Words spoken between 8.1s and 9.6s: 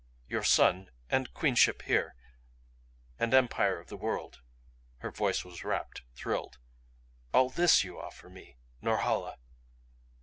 Me Norhala?"